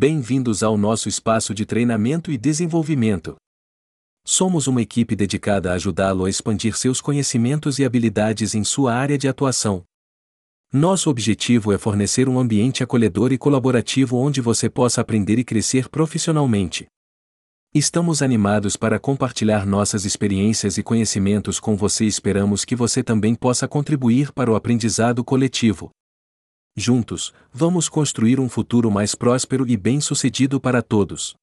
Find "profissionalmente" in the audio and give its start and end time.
15.88-16.86